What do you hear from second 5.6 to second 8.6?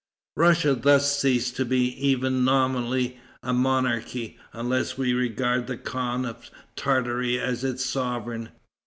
the Khan of Tartary as its sovereign.